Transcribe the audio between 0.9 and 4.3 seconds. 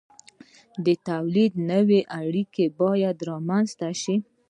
تولید نوې اړیکې باید رامنځته شي.